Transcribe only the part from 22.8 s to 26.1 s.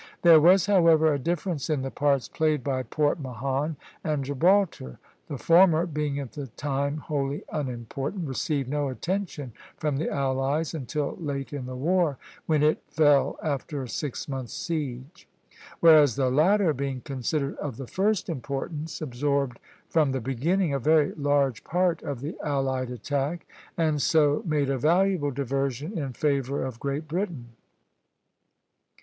attack, and so made a valuable diversion